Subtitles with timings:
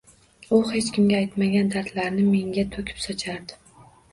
[0.55, 3.63] U hech kimga aytmagan dardlarini menga to`kib sochardi